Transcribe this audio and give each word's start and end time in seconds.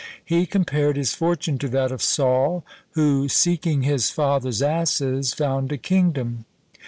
He 0.25 0.47
compared 0.47 0.97
his 0.97 1.13
fortune 1.13 1.59
to 1.59 1.67
that 1.69 1.91
of 1.91 2.01
Saul, 2.01 2.65
who, 2.93 3.29
seeking 3.29 3.83
his 3.83 4.09
father's 4.09 4.63
asses, 4.63 5.31
found 5.31 5.71
a 5.71 5.77
kingdom. 5.77 6.45